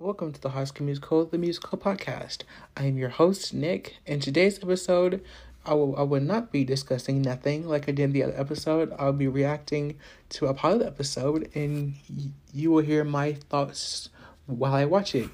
[0.00, 2.42] Welcome to the High School Musical, the musical podcast.
[2.76, 3.96] I am your host, Nick.
[4.06, 5.24] In today's episode,
[5.66, 8.94] I will, I will not be discussing nothing like I did in the other episode.
[8.96, 9.96] I'll be reacting
[10.28, 14.10] to a pilot episode, and y- you will hear my thoughts
[14.46, 15.30] while I watch it.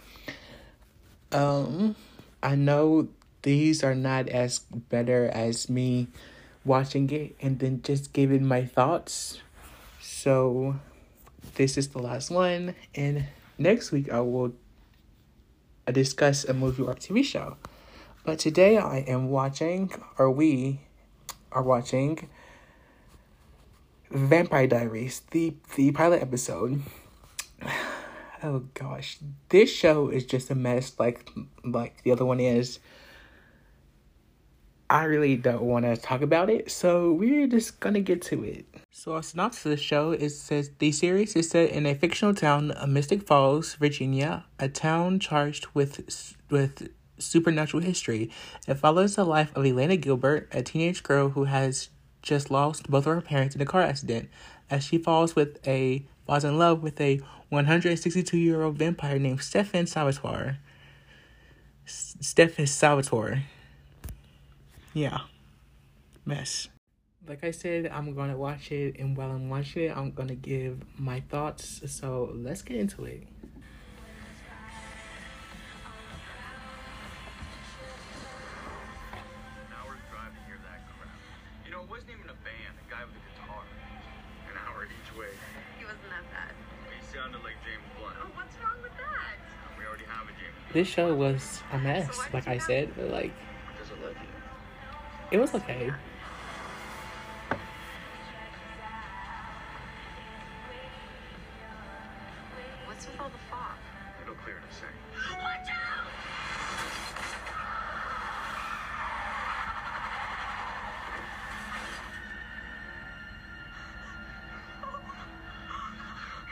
[1.31, 1.95] Um,
[2.43, 3.09] I know
[3.43, 6.09] these are not as better as me
[6.65, 9.43] watching it and then just giving my thoughts.
[10.01, 10.77] So,
[11.57, 13.27] this is the last one, and
[13.59, 14.53] next week I will
[15.93, 17.57] discuss a movie or TV show.
[18.25, 20.81] But today I am watching, or we
[21.53, 22.29] are watching,
[24.11, 26.83] Vampire Diaries, the the pilot episode.
[28.43, 31.31] Oh gosh, this show is just a mess, like
[31.65, 32.79] like the other one is.
[34.95, 38.65] I really don't want to talk about it, so we're just gonna get to it.
[38.93, 42.33] So, a synopsis of the show is says the series is set in a fictional
[42.33, 48.31] town of Mystic Falls, Virginia, a town charged with with supernatural history.
[48.69, 51.89] It follows the life of Elena Gilbert, a teenage girl who has
[52.23, 54.29] just lost both of her parents in a car accident,
[54.71, 59.43] as she falls with a falls in love with a 162 year old vampire named
[59.43, 60.59] Stefan Salvatore.
[61.85, 63.43] S- Stefan Salvatore.
[64.95, 65.19] Yeah.
[66.25, 66.69] Mess.
[67.27, 70.85] Like I said, I'm gonna watch it, and while I'm watching it, I'm gonna give
[70.97, 71.83] my thoughts.
[71.87, 73.27] So let's get into it.
[73.27, 73.27] An
[79.75, 81.11] hour's drive to hear that crap.
[81.67, 83.65] You know, it wasn't even a band, a guy with a guitar.
[84.47, 85.35] An hour each way.
[85.79, 86.55] He wasn't that bad.
[86.95, 88.15] He sounded like James Blunt.
[88.23, 89.43] Oh, what's wrong with that?
[89.77, 90.73] We already have a James Blunt.
[90.73, 93.33] This show was a mess, like I said, but like
[95.35, 95.91] it was okay.
[102.87, 103.73] What's with all the fog?
[104.23, 104.95] It'll clear in a second.
[105.43, 106.07] Watch out!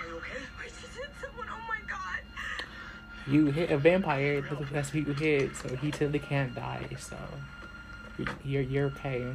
[0.00, 0.42] Are you okay?
[0.64, 1.46] Hit someone.
[1.52, 2.20] Oh my god.
[3.28, 6.88] You hit a vampire, that's that's who you hit, so he totally can't die.
[6.98, 7.16] So
[8.44, 9.34] you're you're okay.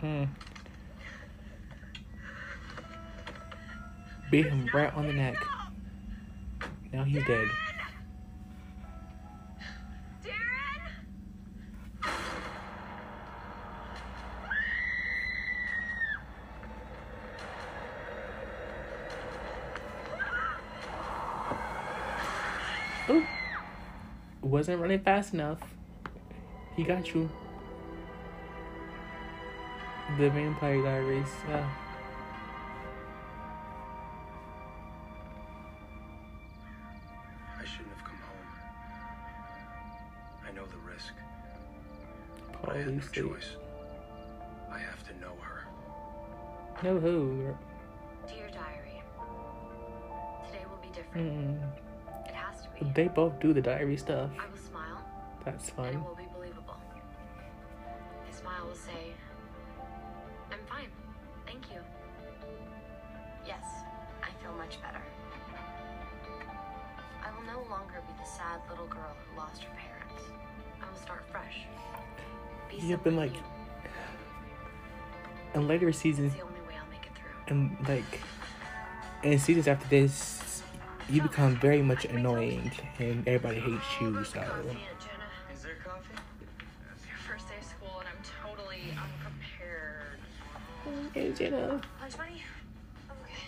[0.00, 0.24] Hmm.
[4.30, 5.36] Beat him right on the neck.
[6.92, 7.48] Now he's dead.
[24.66, 25.60] Wasn't running fast enough.
[26.74, 27.30] He got you.
[30.18, 31.28] The Vampire Diaries.
[31.48, 31.70] Yeah.
[37.60, 38.48] I shouldn't have come home.
[40.48, 41.12] I know the risk.
[42.60, 43.50] But I had no choice.
[44.68, 45.64] I have to know her.
[46.82, 47.54] Know who.
[48.26, 49.00] Dear diary.
[50.44, 51.60] Today will be different.
[51.60, 51.85] Mm.
[52.94, 54.30] They both do the diary stuff.
[54.38, 55.04] I will smile,
[55.44, 56.76] That's and it will be believable.
[58.24, 59.14] My smile will say,
[60.52, 60.88] I'm fine.
[61.46, 61.80] Thank you.
[63.46, 63.64] Yes,
[64.22, 65.02] I feel much better.
[67.24, 70.22] I will no longer be the sad little girl who lost her parents.
[70.82, 71.62] I will start fresh.
[72.70, 73.40] Be You've been like- new.
[75.54, 77.32] In later seasons, It's the only way I'll make it through.
[77.48, 78.20] and like
[79.22, 80.35] in seasons after this,
[81.08, 84.12] you become very much annoying, and everybody hates you.
[84.24, 84.40] So
[85.52, 86.14] Is there coffee?
[86.94, 90.18] It's your first day of school and I'm totally unprepared.
[91.14, 91.80] Hey, Jenna.
[92.00, 92.42] Lunch money?
[93.10, 93.42] Okay.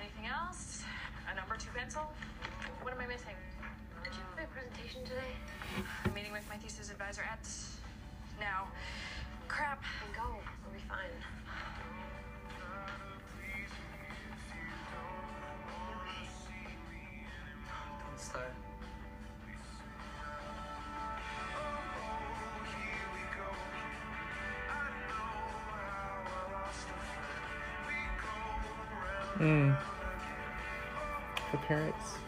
[0.00, 0.82] Anything else?
[1.30, 2.02] A number two pencil?
[2.82, 3.36] What am I missing?
[4.02, 5.32] Did you have a presentation today?
[6.04, 7.48] I'm meeting with my thesis advisor at
[8.40, 8.66] now.
[9.48, 9.82] Crap.
[10.02, 10.36] Then go.
[10.64, 11.14] We'll be fine.
[18.24, 18.52] Don't start.
[29.38, 29.76] Mm.
[31.50, 32.18] Her parents.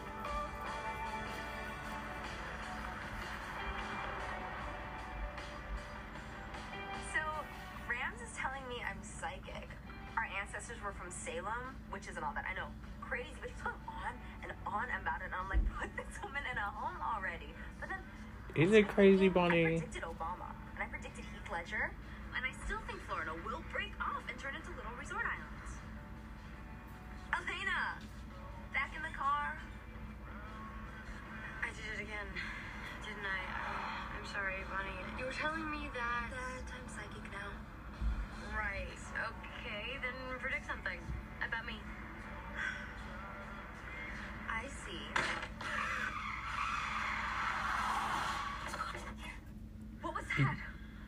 [18.57, 19.81] Is it crazy, I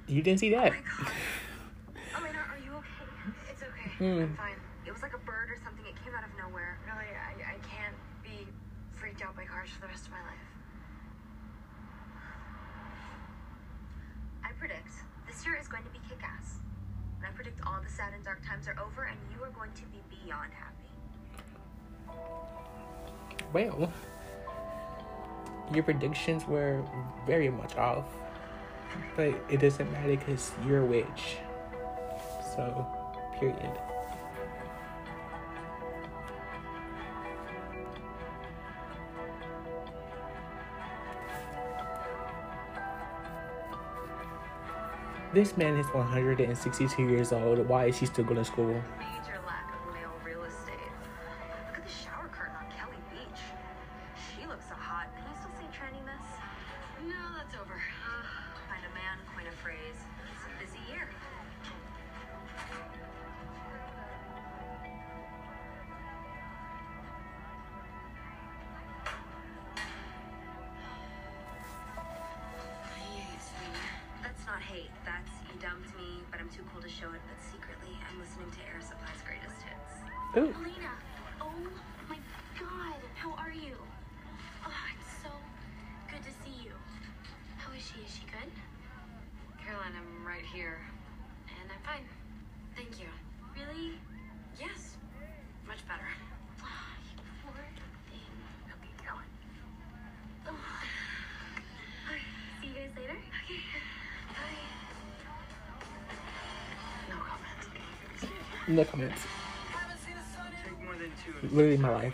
[0.09, 0.73] You didn't see that.
[0.73, 1.13] Oh my god.
[2.17, 3.05] Elena, are you okay?
[3.51, 3.89] It's okay.
[4.01, 4.21] Hmm.
[4.21, 4.57] I'm fine.
[4.87, 5.85] It was like a bird or something.
[5.85, 6.79] It came out of nowhere.
[6.89, 8.49] Really, I, I can't be
[8.95, 10.45] freaked out by cars for the rest of my life.
[14.43, 14.89] I predict
[15.27, 16.57] this year is going to be kick ass.
[17.17, 19.71] And I predict all the sad and dark times are over and you are going
[19.73, 20.89] to be beyond happy.
[23.53, 23.93] Well,
[25.71, 26.83] your predictions were
[27.27, 28.05] very much off,
[29.15, 31.37] but it doesn't matter because you're a witch.
[32.55, 32.87] So,
[33.39, 33.71] period.
[45.31, 47.59] This man is 162 years old.
[47.67, 48.81] Why is he still going to school?
[75.59, 77.19] Dumped me, but I'm too cool to show it.
[77.27, 79.91] But secretly, I'm listening to Air Supply's greatest hits.
[80.39, 80.55] Ooh.
[80.55, 80.95] Elena,
[81.43, 81.51] oh
[82.07, 82.17] my
[82.55, 83.75] god, how are you?
[84.63, 85.31] Oh, it's so
[86.07, 86.71] good to see you.
[87.59, 87.99] How is she?
[88.07, 88.51] Is she good?
[89.59, 90.79] Caroline, I'm right here.
[108.69, 108.77] Comment.
[108.77, 109.21] No comments.
[110.63, 111.55] Take more than two.
[111.55, 112.13] Literally my life.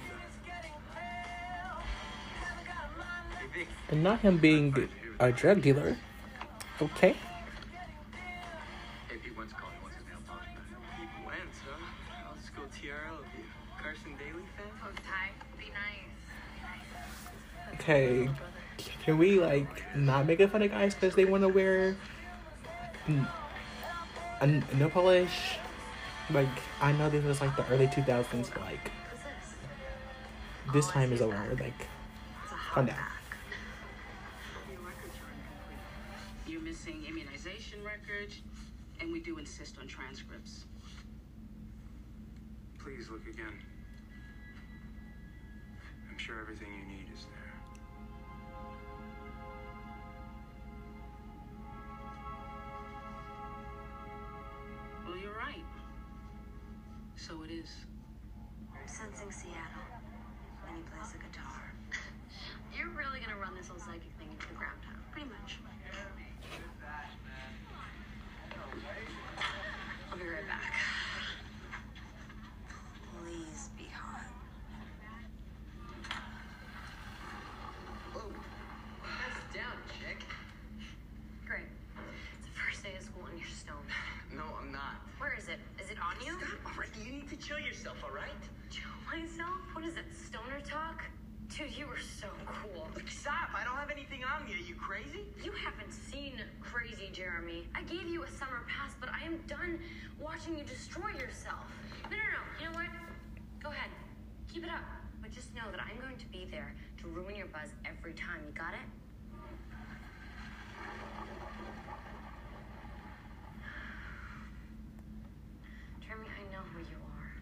[3.90, 5.96] And not him being a drug dealer.
[6.82, 7.16] Okay.
[9.08, 9.72] Hey, Pete Wentz called.
[9.78, 10.64] He wants his nail polished back.
[10.98, 12.30] Pete Wentz, huh?
[12.30, 13.46] Old school TRL of you.
[13.82, 14.72] Carson Daly fan?
[14.84, 15.30] Oh, Ty,
[15.60, 15.66] be
[17.70, 17.80] nice.
[17.80, 18.30] Okay.
[19.04, 21.96] Can we like not make fun of guys because they want to wear
[23.08, 23.28] mm, n-
[24.42, 25.60] a n- nail polish?
[26.32, 26.48] Like
[26.82, 30.74] I know this was like the early 2000s, but like this?
[30.74, 31.36] this time is over.
[31.60, 31.74] Like
[32.44, 32.96] It's a calm down.
[32.96, 33.12] hotback.
[34.72, 36.48] Your records are incomplete.
[36.48, 38.42] You're missing immunization records,
[39.00, 40.66] and we do insist on transcripts.
[42.80, 43.60] Please look again.
[46.10, 47.55] I'm sure everything you need is there.
[57.26, 57.74] So it is.
[58.70, 59.82] I'm sensing Seattle.
[60.68, 61.74] And he plays the guitar.
[62.78, 64.94] You're really gonna run this whole psychic thing into the ground, huh?
[65.12, 65.58] Pretty much.
[100.46, 101.66] Watching you destroy yourself.
[102.04, 102.44] No, no, no.
[102.60, 102.88] You know what?
[103.62, 103.90] Go ahead.
[104.54, 104.84] Keep it up.
[105.22, 108.42] But just know that I'm going to be there to ruin your buzz every time.
[108.46, 108.88] You got it?
[116.06, 117.34] Jeremy, I know who you are.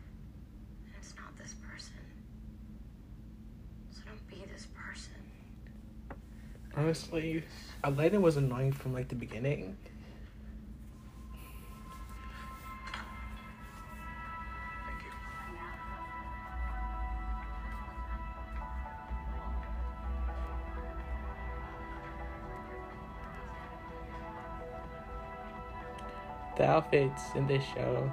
[0.86, 1.93] And it's not this person.
[3.91, 5.13] So don't be this person.
[6.77, 7.43] honestly,
[7.83, 9.75] Aladdin was annoying from like the beginning.
[26.63, 28.10] the outfits in this show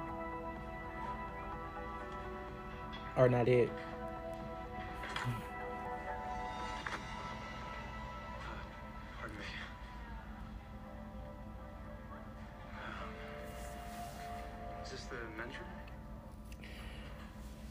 [3.15, 3.69] are not it.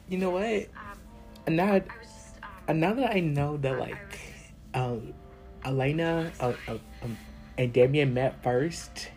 [0.09, 0.67] you know what?
[1.47, 2.35] Um, now, just,
[2.67, 4.23] um, now that I know that like, just,
[4.75, 5.15] um,
[5.65, 7.17] Elena, uh, uh, um,
[7.57, 9.11] and Damien met first,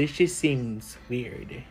[0.00, 1.62] this just seems weird.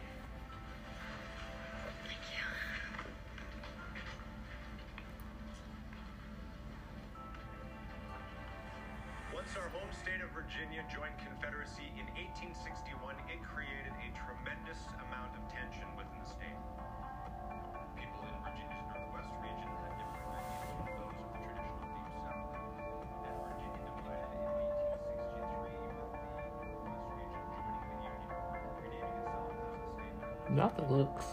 [30.49, 31.25] Not the looks.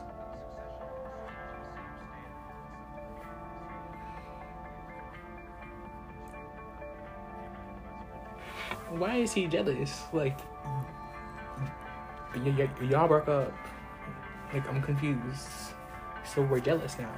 [8.91, 10.05] Why is he jealous?
[10.13, 10.39] Like,
[12.35, 13.53] y'all broke up.
[14.53, 15.49] Like, I'm confused.
[16.25, 17.13] So we're jealous now.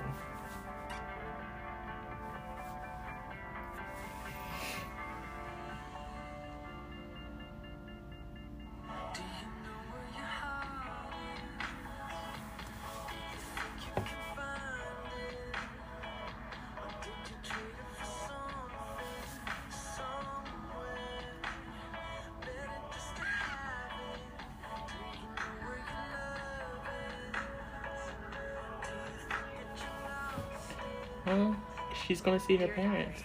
[32.38, 33.22] Gonna see her parents.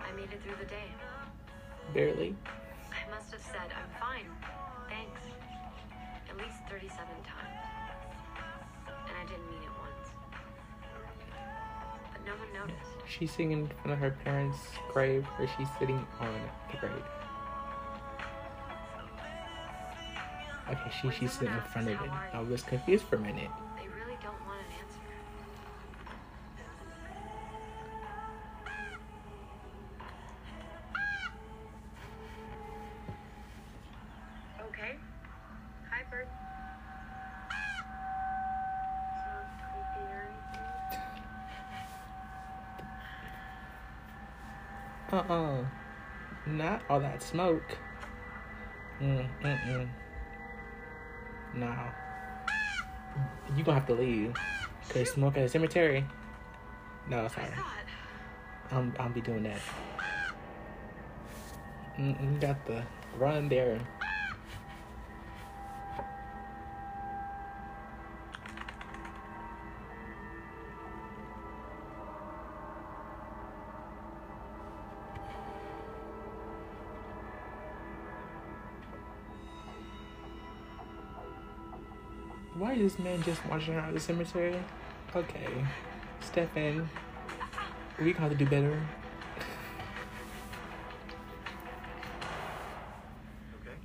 [0.00, 0.86] I made it through the day.
[1.92, 2.36] Barely.
[2.92, 4.26] I must have said, I'm fine.
[4.88, 5.20] Thanks.
[6.28, 7.66] At least 37 times.
[9.08, 10.10] And I didn't mean it once.
[12.12, 12.90] But no one noticed.
[13.08, 14.58] She's singing in front of her parents'
[14.92, 16.92] grave, or she's sitting on the grave.
[20.68, 22.10] Okay, she she's sitting in front of it.
[22.32, 23.50] I was confused for a minute.
[45.16, 45.64] Uh-uh.
[46.46, 47.78] Not all that smoke.
[49.00, 49.88] Mm, mm-mm.
[51.54, 51.74] No.
[53.56, 54.34] You gonna have to leave.
[54.90, 56.04] Cause smoke at a cemetery.
[57.08, 57.48] No, sorry.
[58.70, 59.60] I'm I'll be doing that.
[61.98, 62.82] Mm, you got the
[63.16, 63.80] run there.
[82.76, 84.54] Is this man just marching around the cemetery?
[85.14, 85.46] Okay,
[86.20, 86.88] step in.
[87.98, 88.78] We gonna have to do better.
[93.62, 93.76] Okay.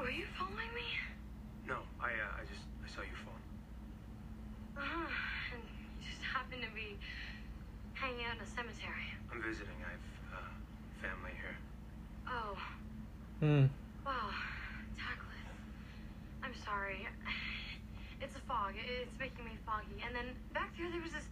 [0.00, 0.82] Were you following me?
[1.68, 3.34] No, I uh, I just I saw you fall.
[4.76, 5.06] Uh-huh.
[5.54, 5.62] And
[6.02, 6.98] you just happened to be
[7.92, 9.06] hanging out in a cemetery.
[9.32, 9.78] I'm visiting.
[9.86, 10.50] I've uh,
[11.00, 11.56] family here.
[12.26, 12.56] Oh,
[13.40, 13.66] Hmm.
[14.04, 14.30] wow.
[14.98, 15.46] Tackless.
[16.42, 17.06] I'm sorry.
[18.64, 18.84] It's a fog.
[19.02, 20.02] It's making me foggy.
[20.06, 21.24] And then back there, there was this,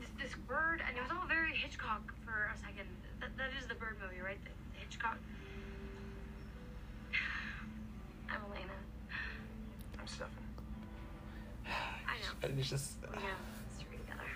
[0.00, 2.88] this, this bird, and it was all very Hitchcock for a second.
[3.20, 4.38] That, that is the bird movie, right?
[4.44, 5.18] The, the Hitchcock.
[8.30, 8.78] I'm Elena.
[9.98, 10.30] I'm Stefan.
[11.66, 12.54] I know.
[12.58, 13.38] It's just, We have
[13.70, 14.28] history together.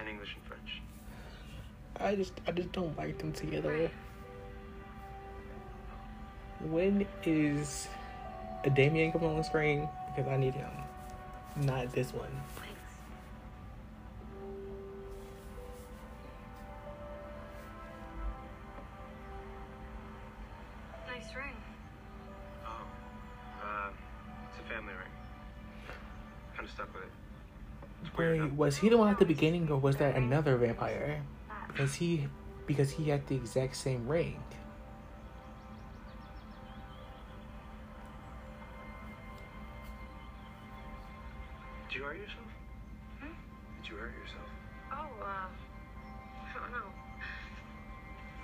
[0.00, 0.82] In English and French.
[1.98, 3.90] I just, I just don't like them together.
[6.60, 7.88] When is
[8.64, 9.88] a Damien coming on the screen?
[10.14, 10.70] Because I need him,
[11.62, 12.28] not this one.
[21.06, 21.44] Nice ring.
[22.66, 22.68] Oh.
[23.62, 23.90] Uh,
[24.50, 25.08] it's a family ring.
[26.54, 27.08] Kind of stuck with it.
[28.04, 28.48] It's Wait, huh?
[28.54, 31.22] was he the one at the beginning, or was that another vampire?
[31.68, 32.28] Because he,
[32.66, 34.42] because he had the exact same ring.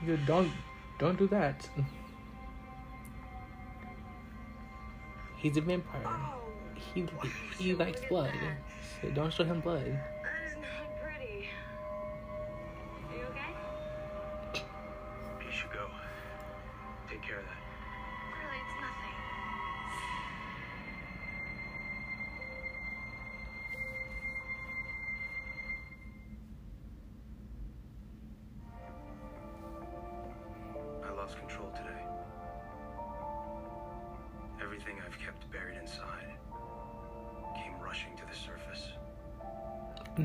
[0.04, 0.50] You don't,
[0.98, 1.68] don't do that.
[5.36, 6.02] He's a vampire.
[6.06, 6.42] Oh,
[6.74, 7.06] He,
[7.58, 8.32] he likes blood.
[9.00, 9.98] So don't show him blood.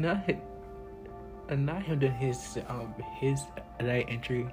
[0.08, 0.24] Not
[1.52, 3.44] not him doing his um his
[3.82, 4.48] right entry.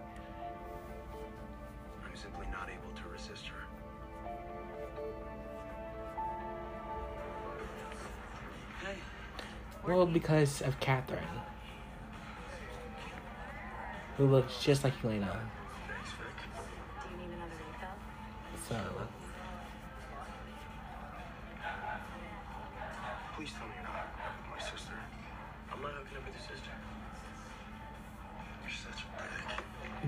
[2.04, 3.62] I'm simply not able to resist her.
[8.84, 8.96] Hey,
[9.87, 11.23] Well, because of Catherine,
[14.16, 15.40] who looks just like Elena.
[15.87, 16.26] Thanks, Vic.
[17.00, 17.94] Do you need another refill?
[18.68, 19.23] So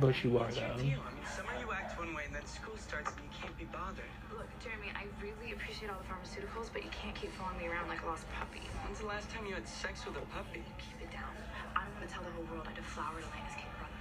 [0.06, 0.14] dick.
[0.14, 0.82] but you are what's your though.
[0.82, 1.02] deal?
[1.02, 3.66] I mean, summer you act one way and then school starts and you can't be
[3.74, 4.06] bothered.
[4.30, 7.90] Look, Jeremy, I really appreciate all the pharmaceuticals, but you can't keep following me around
[7.90, 8.62] like a lost puppy.
[8.86, 10.62] When's the last time you had sex with a puppy?
[10.78, 11.30] Keep it down.
[11.74, 13.98] I don't want to tell the whole world I deflowered Elena's kid brother.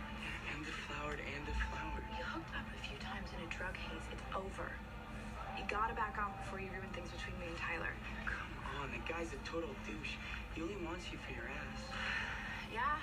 [0.54, 2.06] And deflowered and deflowered.
[2.14, 4.06] You hooked up a few times in a drug haze.
[4.14, 4.70] It's over.
[5.58, 7.94] You gotta back off before you ruin things between me and Tyler.
[8.30, 10.20] Come on, the guy's a total douche.
[10.54, 11.82] He only wants you for your ass.
[12.74, 13.00] Yeah?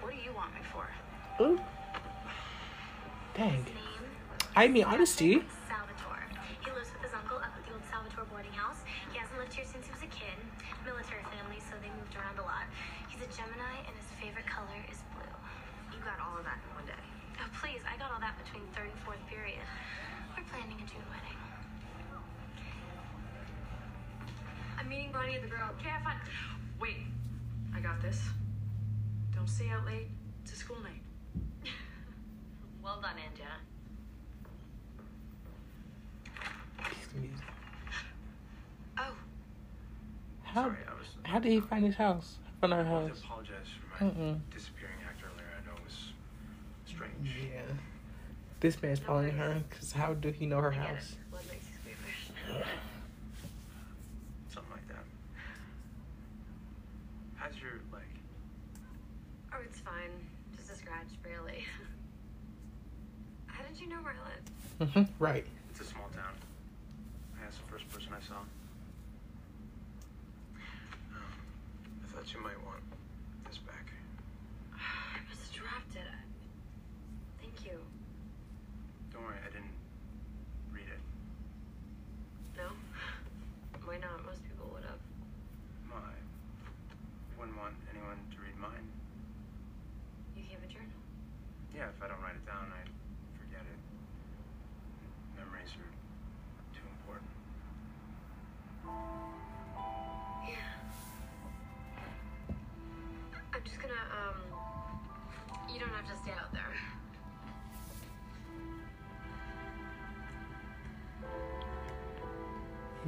[0.00, 0.88] What do you want me for?
[1.40, 1.58] Ooh.
[3.34, 3.64] Dang.
[4.54, 5.40] I mean, honesty.
[5.64, 6.28] Salvatore.
[6.60, 8.84] He lives with his uncle up at the old Salvatore boarding house.
[9.08, 10.36] He hasn't lived here since he was a kid.
[10.84, 12.68] Military family, so they moved around a lot.
[13.08, 15.34] He's a Gemini, and his favorite color is blue.
[15.96, 17.04] You got all of that in one day.
[17.40, 19.64] Oh, please, I got all that between third and fourth period.
[20.36, 21.38] We're planning a June wedding.
[24.78, 25.74] I'm meeting Bonnie at the Grove.
[25.80, 26.20] Okay, have fun.
[26.80, 27.08] Wait.
[27.74, 28.20] I got this.
[29.34, 30.08] Don't stay out late.
[30.44, 31.01] It's a school night.
[32.92, 33.56] Well done, Angela.
[38.98, 39.14] Oh,
[40.42, 41.08] How Sorry, I was.
[41.22, 42.36] how did he find his house?
[42.60, 43.18] Find her I house.
[43.18, 43.66] to apologize
[43.98, 44.40] for my Mm-mm.
[44.54, 45.46] disappearing act earlier.
[45.58, 46.12] I know it was
[46.84, 47.30] strange.
[47.50, 47.62] Yeah.
[48.60, 51.16] This man's following her because how do he know her house?
[51.30, 52.64] What makes you squeamish?
[54.52, 55.04] Something like that.
[57.36, 58.02] How's your leg?
[59.54, 60.10] oh, it's fine.
[60.54, 61.64] Just a scratch, barely.
[63.46, 64.28] How did you know where I
[64.82, 64.90] live?
[64.94, 65.46] Mhm, right.
[65.70, 66.34] It's a small town.
[67.40, 68.34] That's the first person I saw.
[71.14, 71.18] Oh,
[72.04, 72.81] I thought you might want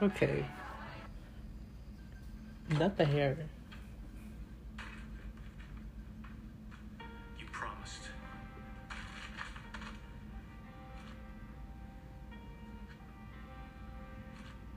[0.08, 0.42] Okay.
[2.78, 3.36] Not the hair.
[7.38, 8.08] You promised.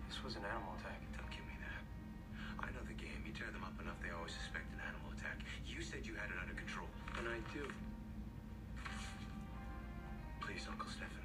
[0.09, 0.99] This was an animal attack.
[1.15, 1.79] Don't give me that.
[2.59, 3.23] I know the game.
[3.25, 5.39] You tear them up enough, they always suspect an animal attack.
[5.65, 6.91] You said you had it under control.
[7.17, 7.71] And I do.
[10.43, 11.23] Please, Uncle Stefan.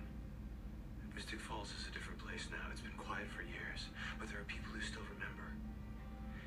[1.12, 2.06] Mystic Falls is a different
[2.37, 2.68] place now.
[2.70, 3.88] It's been quiet for years,
[4.20, 5.57] but there are people who still remember.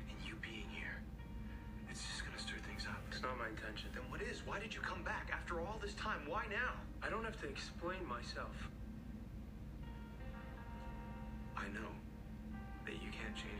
[0.06, 1.02] And you being here,
[1.90, 3.02] it's just gonna stir things up.
[3.10, 3.90] It's not my intention.
[3.90, 4.46] Then what is?
[4.46, 6.22] Why did you come back after all this time?
[6.30, 6.78] Why now?
[7.02, 8.54] I don't have to explain myself.
[11.58, 11.90] I know
[12.86, 13.58] that you can't change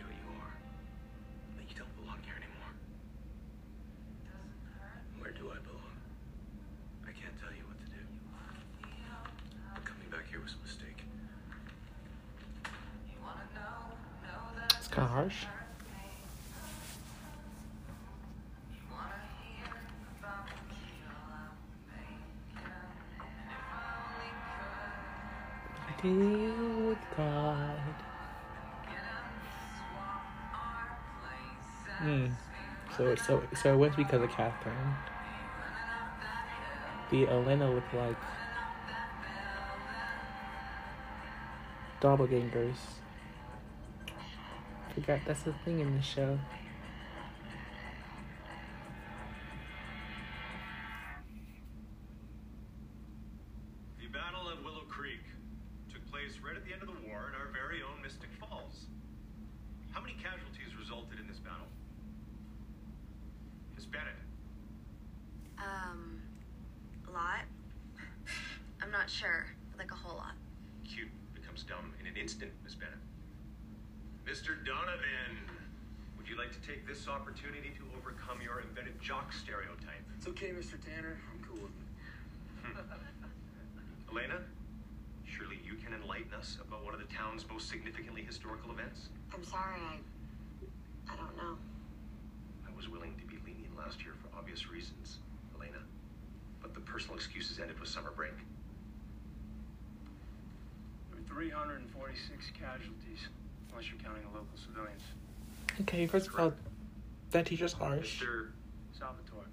[26.02, 27.78] Deal with God.
[31.98, 32.26] Hmm.
[32.96, 34.94] So it so so it was because of Catherine.
[37.10, 38.16] The Elena looked like
[42.00, 42.76] doppelgangers.
[44.94, 46.38] Forgot that's the thing in the show.
[53.98, 55.39] The Battle of Willow Creek took
[56.10, 58.90] place right at the end of the war in our very own Mystic Falls.
[59.94, 61.70] How many casualties resulted in this battle?
[63.74, 64.18] Miss Bennett.
[65.58, 66.20] Um,
[67.08, 67.46] a lot?
[68.82, 69.46] I'm not sure.
[69.78, 70.34] Like a whole lot.
[70.84, 72.98] Cute becomes dumb in an instant, Miss Bennett.
[74.26, 74.58] Mr.
[74.66, 75.38] Donovan,
[76.18, 80.04] would you like to take this opportunity to overcome your embedded jock stereotype?
[80.18, 80.76] It's okay, Mr.
[80.78, 81.18] Tanner.
[81.32, 82.84] I'm cool with it.
[84.12, 84.42] Elena,
[85.24, 89.08] surely you can enlighten us about one of the town's most significantly historical events?
[89.34, 91.12] I'm sorry, I.
[91.12, 91.58] I don't know.
[92.66, 95.18] I was willing to be lenient last year for obvious reasons,
[95.54, 95.82] Elena.
[96.62, 98.32] But the personal excuses ended with summer break.
[101.10, 103.28] There were 346 casualties,
[103.70, 105.02] unless you're counting the local civilians.
[105.82, 106.52] Okay, first of all,
[107.32, 108.22] that teacher's harsh.
[108.22, 108.48] Mr.
[108.98, 109.44] Salvatore.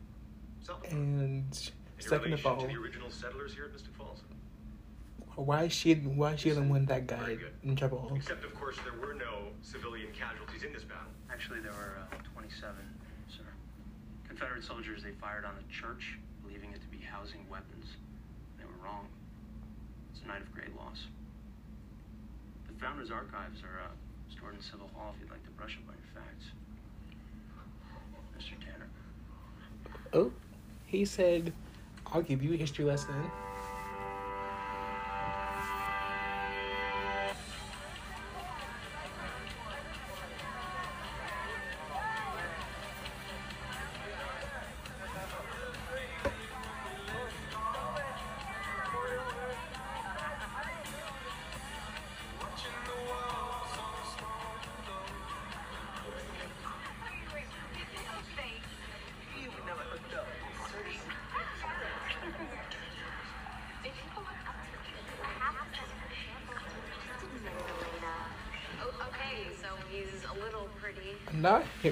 [0.61, 0.91] Salvatore.
[0.91, 4.21] And Any second of all, to the original settlers here at Mystic Falls?
[5.37, 7.29] Why is she why is she the one that got
[7.63, 8.11] in trouble?
[8.15, 11.11] Except, of course, there were no civilian casualties in this battle.
[11.31, 12.73] Actually, there were uh, 27,
[13.29, 13.43] sir.
[14.27, 17.85] Confederate soldiers, they fired on the church, believing it to be housing weapons.
[18.57, 19.07] They were wrong.
[20.11, 21.05] It's a night of great loss.
[22.67, 23.93] The Founders' Archives are uh,
[24.33, 26.45] stored in Civil Hall if you'd like to brush up on your facts.
[28.33, 28.57] Mr.
[28.59, 28.89] Tanner.
[30.13, 30.31] Oh,
[30.87, 31.53] he said,
[32.07, 33.13] "I'll give you a history lesson."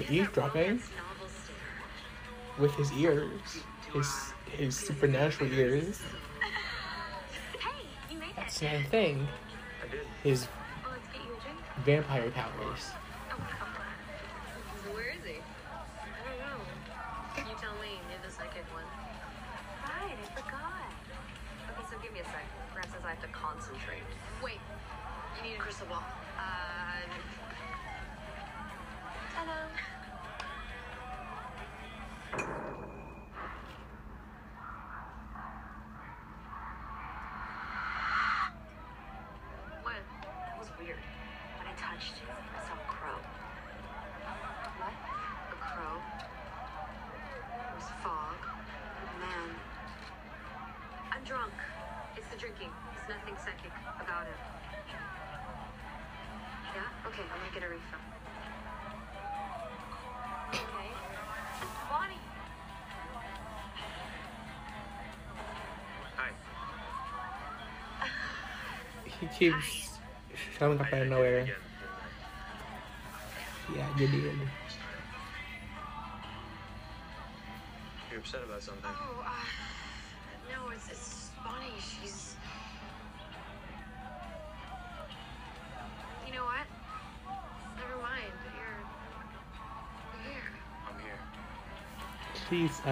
[0.10, 1.56] Eavesdropping Romance novel stare.
[2.60, 3.42] with his ears,
[3.94, 6.02] his his supernatural ears.
[7.60, 8.36] Hey, you made it.
[8.36, 9.28] That's not a thing.
[10.24, 10.48] His
[10.84, 11.60] Well, let's get you a drink.
[11.86, 12.92] vampire powers.
[52.46, 52.70] Drinking.
[53.08, 54.38] There's nothing psychic about it.
[56.76, 57.08] Yeah?
[57.08, 58.00] Okay, I'm gonna get a refill.
[60.54, 60.90] Okay.
[61.90, 62.22] Bonnie!
[66.18, 66.30] Hi.
[69.20, 69.98] He keeps
[70.60, 71.40] showing up out of nowhere.
[71.40, 71.56] Again.
[73.76, 74.24] Yeah, you did.
[78.12, 78.84] You're upset about something.
[78.86, 79.65] Oh, uh,
[92.86, 92.92] you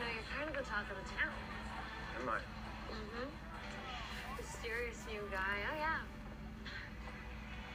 [0.00, 1.36] know you're kinda gonna talk in the town.
[2.22, 2.40] Am I?
[2.88, 3.28] Mm-hmm.
[4.38, 6.00] Mysterious new guy, oh yeah.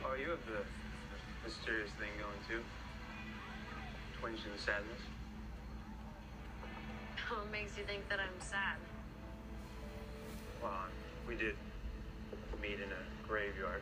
[0.04, 0.66] Oh you have the
[1.46, 2.64] mysterious thing going too.
[4.20, 5.21] Twinge in sadness.
[7.42, 8.78] What makes you think that I'm sad?
[10.62, 10.86] Well,
[11.28, 11.56] we did
[12.62, 13.82] meet in a graveyard.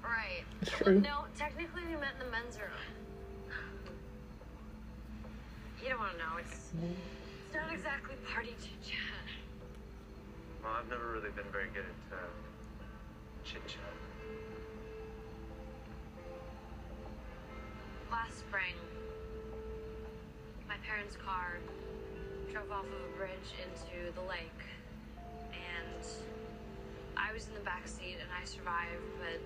[0.00, 0.44] Right.
[0.62, 1.00] It's true.
[1.00, 2.70] No, technically we met in the men's room.
[5.82, 6.36] You don't want to know.
[6.38, 6.70] It's,
[7.48, 9.26] it's not exactly party chit chat.
[10.62, 12.30] Well, I've never really been very good at uh,
[13.42, 13.92] chit chat.
[18.08, 18.74] Last spring,
[20.68, 21.58] my parents' car
[22.52, 24.62] drove off of a bridge into the lake,
[25.52, 26.06] and
[27.16, 29.40] I was in the back seat and I survived, but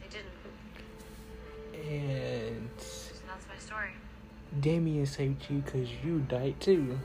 [0.00, 0.26] they didn't.
[1.88, 3.90] And So that's my story.
[4.60, 6.98] Damien saved you because you died too.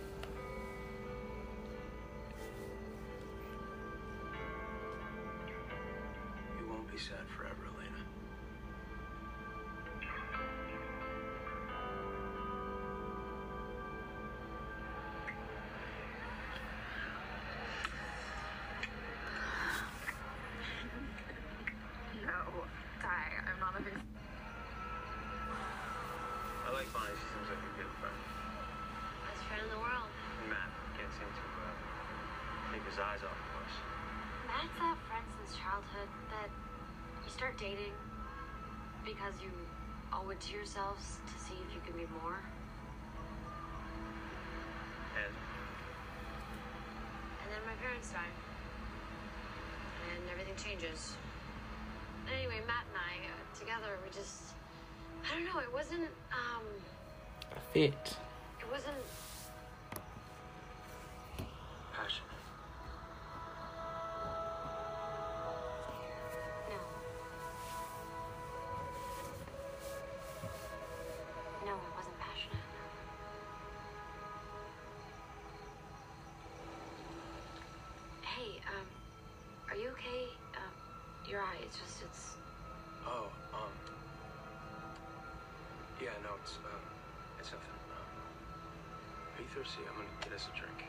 [26.92, 27.16] Bonnie.
[27.16, 28.20] She seems like a good friend.
[29.24, 30.12] Best friend in the world.
[30.52, 30.68] Matt
[31.00, 31.72] can't seem to uh,
[32.76, 33.72] take his eyes off of us.
[34.48, 36.52] Matt's that friend since childhood that
[37.24, 37.96] you start dating
[39.08, 39.56] because you
[40.12, 42.44] owe it to yourselves to see if you can be more.
[45.16, 48.36] And And then my parents die.
[50.12, 51.16] And everything changes.
[52.28, 54.60] Anyway, Matt and I, uh, together, we just.
[55.24, 56.66] I don't know, it wasn't, um.
[57.56, 58.18] A fit.
[58.60, 58.96] It wasn't.
[61.94, 62.24] passion.
[66.70, 66.78] No.
[71.66, 72.66] No, it wasn't passionate.
[78.22, 78.88] Hey, um,
[79.70, 80.26] are you okay?
[80.56, 80.74] Um,
[81.30, 82.41] your eye, it's just, it's.
[86.42, 86.80] Yeah, it's, um,
[87.40, 87.68] it's nothing.
[87.92, 89.82] Um, are you thirsty?
[89.88, 90.86] I'm gonna get us a drink.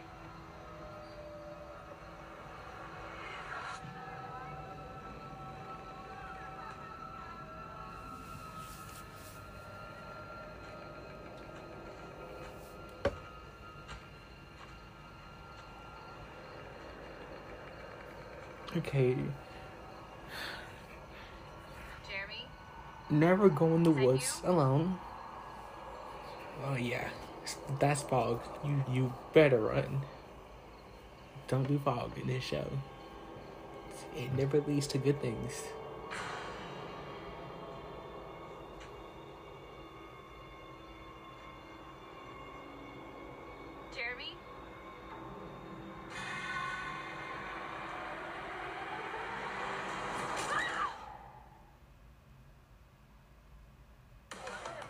[18.75, 19.17] Okay.
[22.09, 22.47] Jeremy?
[23.11, 24.51] Never go in the woods you?
[24.51, 24.99] alone.
[26.65, 27.09] Oh yeah,
[27.81, 28.41] that's fog.
[28.65, 30.03] You you better run.
[31.49, 32.67] Don't do fog in this show.
[34.17, 35.65] It never leads to good things.
[43.95, 44.37] Jeremy?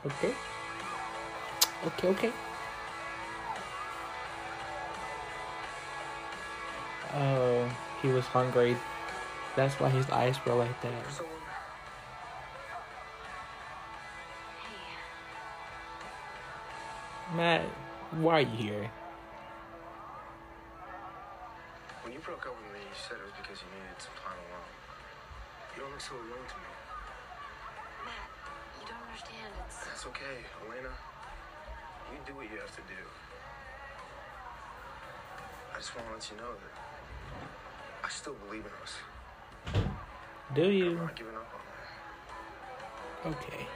[0.05, 0.52] Okay.
[1.85, 2.33] Okay, okay.
[7.15, 7.69] Oh,
[8.01, 8.77] he was hungry.
[9.57, 10.93] That's why his eyes were like that.
[17.35, 17.63] Matt,
[18.13, 18.91] why are you here?
[22.03, 24.39] When you broke up with me, you said it was because you needed some time
[24.39, 24.71] alone.
[25.75, 26.71] You don't look so alone to me.
[28.07, 28.29] Matt,
[28.79, 29.51] you don't understand.
[29.67, 29.85] It's.
[29.85, 31.12] That's okay, Elena.
[32.13, 33.01] You do what you have to do.
[35.73, 36.73] I just want to let you know that
[38.05, 39.01] I still believe in us.
[40.55, 40.95] Do I'm you?
[40.97, 41.49] not giving up
[43.25, 43.39] on that.
[43.39, 43.67] Okay.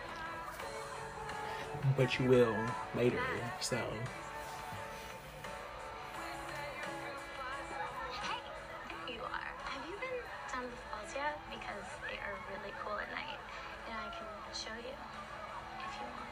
[1.96, 2.55] But you will
[2.94, 3.22] later,
[3.61, 3.77] so.
[8.20, 8.42] Hey,
[8.90, 9.49] there you are.
[9.64, 10.20] Have you been
[10.53, 11.40] down the falls yet?
[11.49, 13.40] Because they are really cool at night.
[13.88, 16.29] You know, I can show you if you want.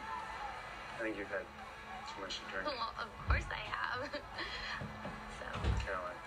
[1.01, 1.47] I think you've had
[2.15, 2.67] too much to drink.
[2.67, 4.11] Well, of course I have.
[4.13, 5.47] so,
[5.85, 6.21] Caroline,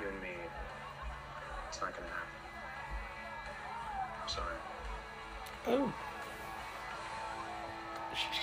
[0.00, 0.28] you and me,
[1.68, 2.28] it's not gonna happen.
[4.22, 4.56] I'm sorry.
[5.66, 5.92] Oh.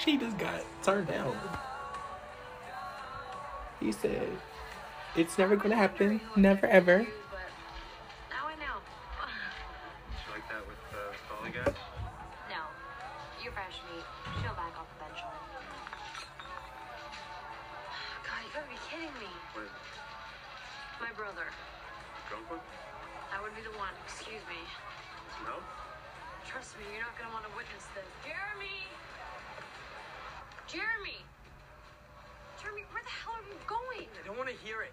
[0.04, 1.36] She just got turned down.
[3.80, 4.28] He said,
[5.16, 6.22] It's never gonna happen.
[6.36, 7.08] Never ever.
[21.32, 21.52] My brother.
[22.28, 22.60] Drunk one?
[23.32, 23.96] That would be the one.
[24.04, 24.60] Excuse me.
[25.48, 25.64] No?
[26.44, 28.04] Trust me, you're not gonna want to witness this.
[28.28, 28.84] Jeremy!
[30.68, 31.24] Jeremy!
[32.60, 34.12] Jeremy, where the hell are you going?
[34.12, 34.92] I don't want to hear it.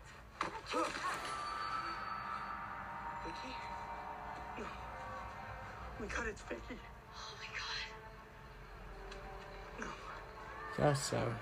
[3.27, 3.51] Vicki?
[4.63, 4.63] No.
[4.63, 6.79] Oh my god, it's Vicki.
[7.19, 7.83] Oh my god.
[9.83, 9.91] No.
[10.79, 11.35] That's so.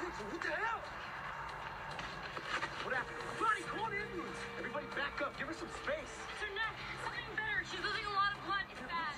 [0.00, 0.80] What the hell?
[2.84, 3.20] What happened?
[3.38, 4.40] Bonnie, call an ambulance.
[4.58, 5.36] Everybody back up.
[5.36, 6.08] Give her some space.
[6.32, 6.72] It's her neck.
[7.04, 7.60] Something better.
[7.68, 8.64] She's losing a lot of blood.
[8.72, 9.12] It's bad.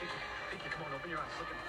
[0.00, 0.12] Vicki,
[0.52, 1.32] Vicki, come on, open your eyes.
[1.40, 1.64] Look at me.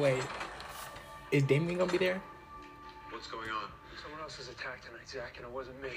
[0.00, 0.39] Wait.
[1.30, 2.20] Is Damon gonna be there?
[3.10, 3.70] What's going on?
[4.02, 5.90] Someone else was attacked tonight, Zach, and it wasn't me.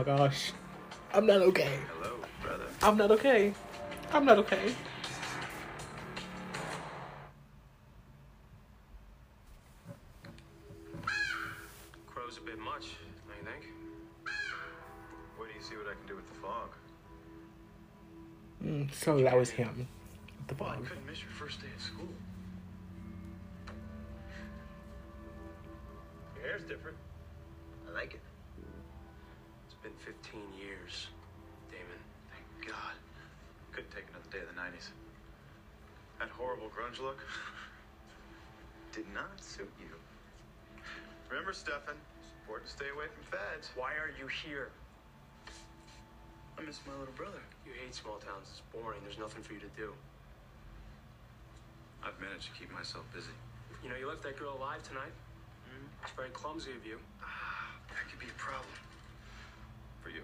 [0.00, 0.52] My gosh.
[1.12, 1.78] I'm not okay.
[1.92, 2.64] Hello, brother.
[2.82, 3.52] I'm not okay.
[4.12, 4.74] I'm not okay.
[12.06, 12.96] Crow's a bit much,
[13.28, 13.72] don't you think?
[15.38, 16.70] Wait till you see what I can do with the fog.
[18.64, 19.86] Mm, so that was him.
[20.48, 20.86] The Well, I fog.
[20.86, 22.08] couldn't miss your first day at school.
[26.36, 26.96] Your hair's different.
[27.86, 28.29] I like it.
[29.90, 31.10] Been 15 years,
[31.66, 31.98] Damon.
[32.30, 32.94] Thank God.
[33.72, 34.94] Couldn't take another day of the 90s.
[36.22, 37.18] That horrible grunge look
[38.94, 39.90] did not suit you.
[41.28, 43.74] Remember, Stefan, it's important to stay away from feds.
[43.74, 44.70] Why are you here?
[46.54, 47.42] I miss my little brother.
[47.66, 48.46] You hate small towns.
[48.46, 49.00] It's boring.
[49.02, 49.90] There's nothing for you to do.
[52.06, 53.34] I've managed to keep myself busy.
[53.82, 55.14] You know, you left that girl alive tonight.
[56.02, 56.98] It's very clumsy of you.
[57.22, 58.70] Ah, that could be a problem.
[60.10, 60.22] For you.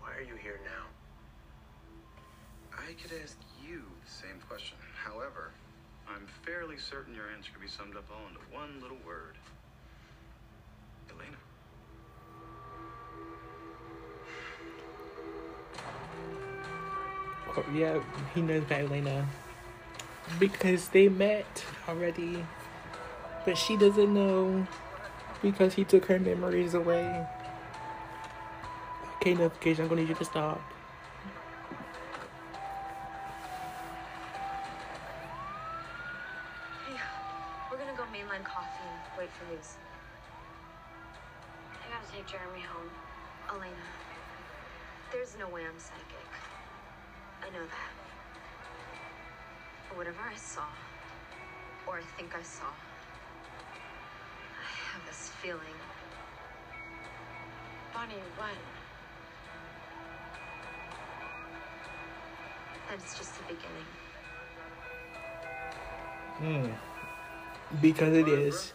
[0.00, 0.86] Why are you here now?
[2.72, 4.76] I could ask you the same question.
[4.94, 5.50] However,
[6.08, 9.36] I'm fairly certain your answer could be summed up all into one little word.
[11.10, 11.36] Elena.
[17.56, 18.02] Oh, yeah,
[18.34, 19.26] he knows about Elena.
[20.38, 22.44] Because they met already.
[23.44, 24.66] But she doesn't know
[25.42, 27.26] because he took her memories away.
[29.16, 30.60] Okay, notification, I'm gonna need you to stop.
[36.86, 37.00] Hey,
[37.70, 39.76] we're gonna go mainline coffee and wait for news.
[41.72, 42.90] I gotta take Jeremy home.
[43.50, 43.74] Elena,
[45.12, 46.28] there's no way I'm psychic.
[47.42, 47.92] I know that.
[49.88, 50.64] But whatever I saw,
[51.86, 52.64] or I think I saw,
[55.14, 55.58] this feeling
[57.92, 58.50] Bonnie, what?
[62.88, 63.88] that it's just the beginning.
[66.38, 67.80] Hmm.
[67.80, 68.72] Because it is.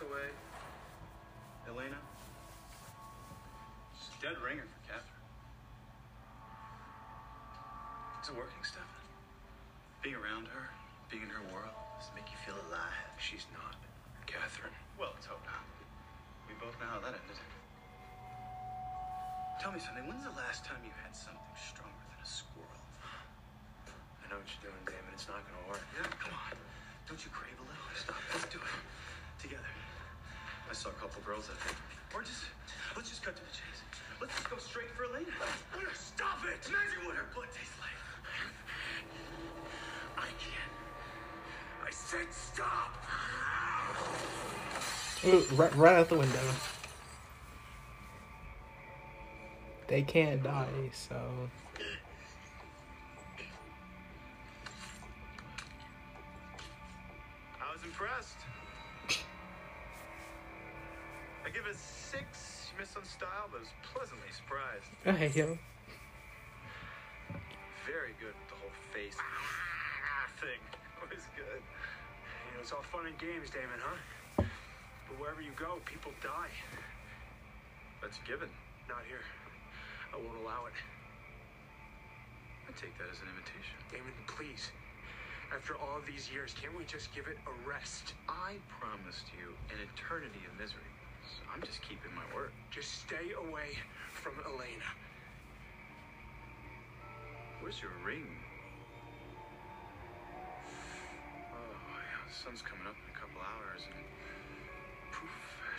[45.54, 46.40] Right, right out the window.
[49.88, 51.16] They can't die, so.
[57.60, 58.38] I was impressed.
[61.46, 62.72] I give it six.
[62.80, 64.86] Missed on style, but was pleasantly surprised.
[65.04, 65.58] Hey, yo.
[67.86, 70.62] Very good with the whole face ah, thing.
[71.02, 71.60] It was good.
[71.60, 73.98] You know, it's all fun and games, Damon, huh?
[75.10, 76.54] But wherever you go, people die.
[78.02, 78.50] That's a given.
[78.86, 79.26] Not here.
[80.14, 80.78] I won't allow it.
[82.70, 83.74] I take that as an invitation.
[83.90, 84.70] Damon, please.
[85.50, 88.14] After all these years, can't we just give it a rest?
[88.30, 90.94] I promised you an eternity of misery.
[91.26, 92.54] So I'm just keeping my word.
[92.70, 93.74] Just stay away
[94.14, 94.90] from Elena.
[97.66, 98.30] Where's your ring?
[101.50, 103.98] Oh, yeah, the sun's coming up in a couple hours and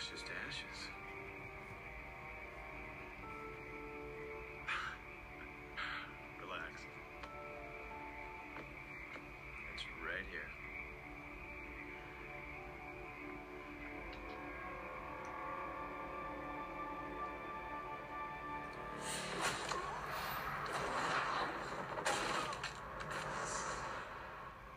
[0.01, 0.79] ashes to ashes.
[6.41, 6.81] Relax.
[9.75, 10.49] It's right here.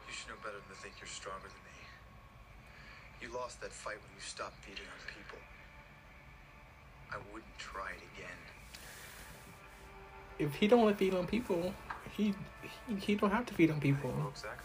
[0.06, 1.73] You should know better than to think you're stronger than me.
[3.24, 5.38] You lost that fight when you stopped beating on people.
[7.10, 8.40] I wouldn't try it again.
[10.38, 11.72] If he don't want to feed on people,
[12.14, 12.34] he
[12.86, 14.10] he, he don't have to feed on people.
[14.10, 14.58] Woke Zach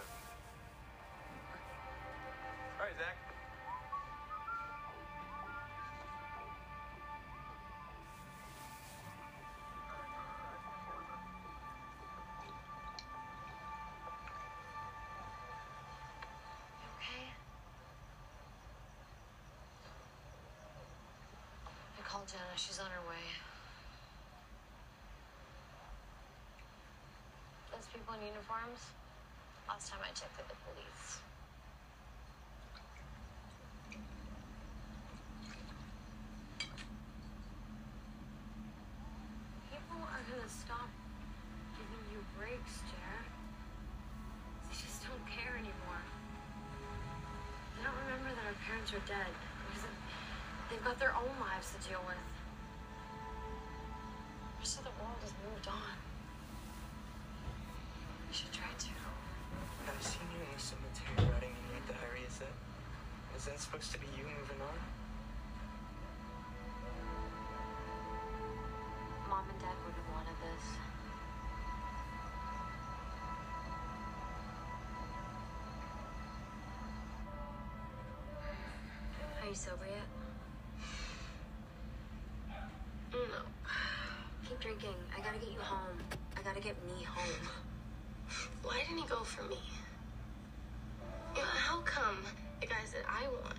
[28.09, 28.81] people in uniforms?
[29.67, 31.21] Last time I checked, they're the police.
[39.69, 40.89] People are gonna stop
[41.77, 43.29] giving you breaks, Jared.
[44.69, 46.01] They just don't care anymore.
[47.77, 49.33] They don't remember that our parents are dead
[49.69, 49.85] because
[50.69, 52.25] they've got their own lives to deal with.
[54.57, 55.98] The rest of the world has moved on.
[58.29, 58.89] We should try to.
[59.89, 62.21] I've seen you in the cemetery writing in your diary.
[62.27, 62.53] Is that
[63.35, 64.77] is that supposed to be you moving on?
[69.27, 70.65] Mom and Dad would have wanted this.
[79.41, 80.05] Are you sober yet?
[83.11, 83.41] No.
[84.47, 84.97] Keep drinking.
[85.17, 85.97] I gotta get you home.
[86.37, 87.68] I gotta get me home.
[88.69, 89.57] Why didn't he go for me?
[91.35, 92.17] You know, how come
[92.61, 93.57] the guys that I want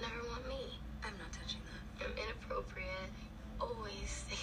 [0.00, 0.80] never want me?
[1.04, 2.06] I'm not touching that.
[2.06, 3.12] I'm inappropriate,
[3.60, 4.36] always say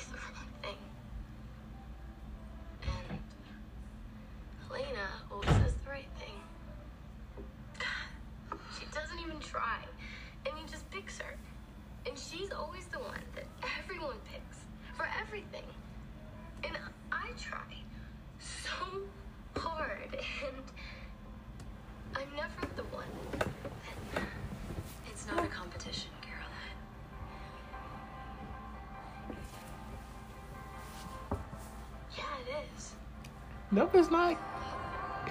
[33.78, 34.36] No, it's not.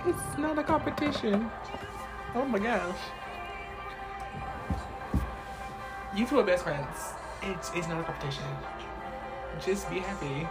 [0.07, 1.51] It's not a competition.
[2.33, 2.97] Oh my gosh.
[6.15, 6.97] You two are best friends.
[7.43, 8.45] It's it's not a competition.
[9.61, 10.47] Just be happy.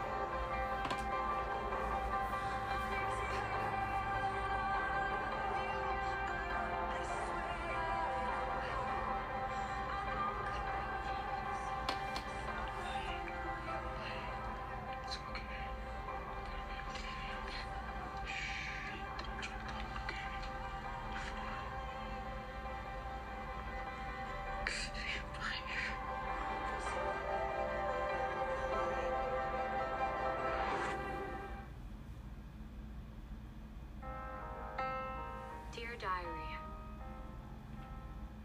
[35.98, 36.52] Dear Diary,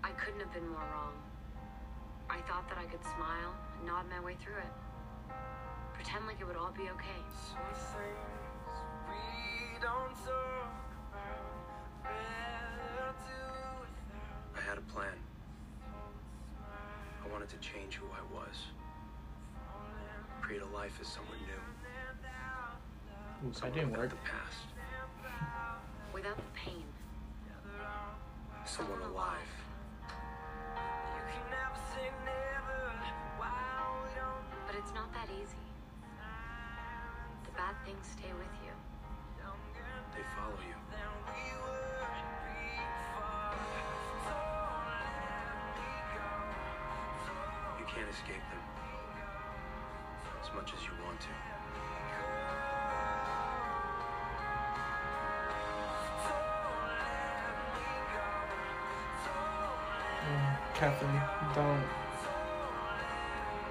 [0.05, 1.15] I couldn't have been more wrong.
[2.29, 5.35] I thought that I could smile and nod my way through it.
[5.95, 7.23] Pretend like it would all be okay.
[7.35, 8.79] Some things
[9.09, 12.15] we don't talk about.
[13.27, 13.41] Do.
[14.57, 15.19] I had a plan.
[17.25, 18.57] I wanted to change who I was.
[20.41, 21.63] Create a life as someone new.
[23.49, 24.11] Ooh, that Someone didn't without work.
[24.11, 24.67] the past.
[26.15, 26.90] Without the pain.
[37.91, 38.73] Things stay with you.
[40.15, 40.77] They follow you.
[47.79, 48.63] You can't escape them
[50.41, 51.35] as much as you want to.
[60.27, 61.23] Mm, Catherine,
[61.55, 61.87] don't.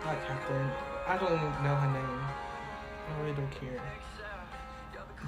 [0.03, 0.71] Not Catherine.
[1.07, 2.48] I don't know her name.
[3.09, 3.81] I really don't care.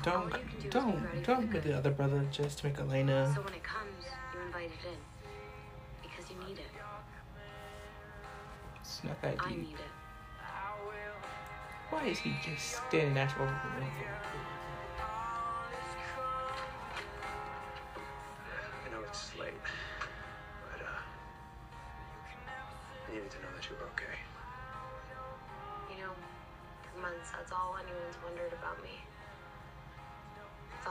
[0.04, 0.34] Don't,
[0.70, 3.32] don't, don't with the other brother just to make Elena.
[3.36, 4.98] So when it comes, you invite it in.
[6.02, 6.66] Because you need it.
[8.80, 9.58] It's not that I deep.
[9.60, 9.92] need it.
[11.90, 13.28] Why is he just standing there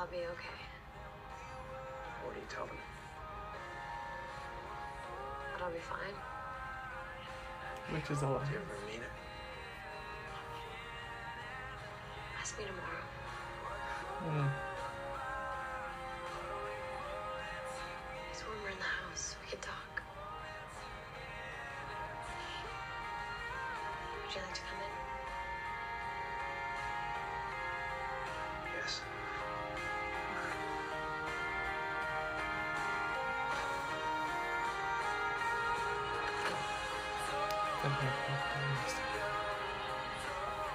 [0.01, 0.57] I'll be okay.
[2.25, 2.79] What do you tell them?
[5.53, 6.17] But I'll be fine.
[7.95, 8.47] Which is a lot.
[8.47, 9.13] Do you ever mean it?
[12.41, 13.05] Ask me tomorrow.
[14.25, 14.70] Mm.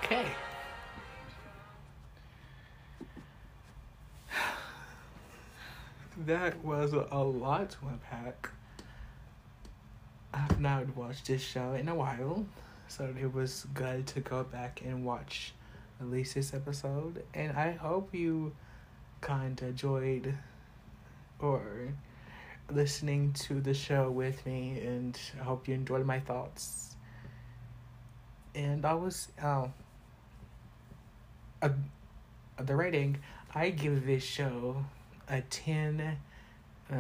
[0.03, 0.26] Okay.
[6.26, 8.49] That was a lot to unpack.
[10.34, 12.45] I've not watched this show in a while,
[12.88, 15.53] so it was good to go back and watch
[15.99, 17.24] at least this episode.
[17.34, 18.53] And I hope you
[19.22, 20.34] kind of enjoyed
[21.39, 21.93] or
[22.72, 26.95] listening to the show with me, and I hope you enjoyed my thoughts.
[28.56, 29.72] And I was, oh,
[31.62, 31.70] uh,
[32.58, 33.18] the rating,
[33.53, 34.86] I give this show
[35.30, 36.18] a 10.
[36.91, 36.95] Uh,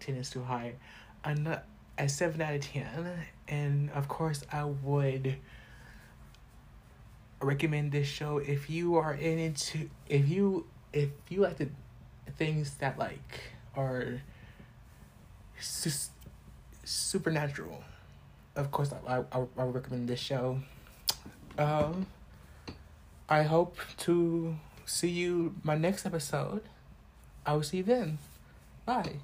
[0.00, 0.74] 10 is too high.
[1.24, 1.60] A,
[1.98, 3.12] a 7 out of 10.
[3.48, 5.36] And of course, I would
[7.44, 11.68] recommend this show if you are in into if you if you like the
[12.36, 14.22] things that like are
[15.60, 16.10] sus-
[16.84, 17.82] supernatural
[18.56, 20.58] of course I, I, I recommend this show
[21.58, 22.06] um
[23.28, 26.62] i hope to see you my next episode.
[27.46, 28.18] I will see you then.
[28.86, 29.20] Bye